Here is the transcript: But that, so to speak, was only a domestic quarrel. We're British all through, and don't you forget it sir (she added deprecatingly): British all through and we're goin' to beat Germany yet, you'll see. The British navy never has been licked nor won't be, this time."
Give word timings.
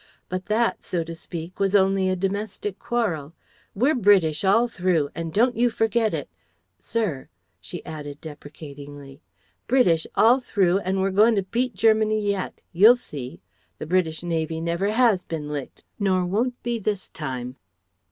But 0.29 0.47
that, 0.47 0.81
so 0.83 1.03
to 1.03 1.13
speak, 1.13 1.59
was 1.59 1.75
only 1.75 2.09
a 2.09 2.15
domestic 2.15 2.79
quarrel. 2.79 3.35
We're 3.75 3.93
British 3.93 4.43
all 4.43 4.67
through, 4.67 5.11
and 5.13 5.31
don't 5.31 5.55
you 5.55 5.69
forget 5.69 6.11
it 6.11 6.27
sir 6.79 7.29
(she 7.59 7.85
added 7.85 8.19
deprecatingly): 8.19 9.21
British 9.67 10.07
all 10.15 10.39
through 10.39 10.79
and 10.79 11.01
we're 11.01 11.11
goin' 11.11 11.35
to 11.35 11.43
beat 11.43 11.75
Germany 11.75 12.19
yet, 12.19 12.61
you'll 12.71 12.95
see. 12.95 13.41
The 13.77 13.85
British 13.85 14.23
navy 14.23 14.59
never 14.59 14.89
has 14.89 15.23
been 15.23 15.49
licked 15.51 15.83
nor 15.99 16.25
won't 16.25 16.63
be, 16.63 16.79
this 16.79 17.07
time." 17.07 17.57